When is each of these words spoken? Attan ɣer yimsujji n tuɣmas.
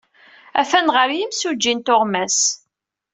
Attan 0.59 0.87
ɣer 0.95 1.09
yimsujji 1.17 1.73
n 1.73 1.79
tuɣmas. 1.85 2.39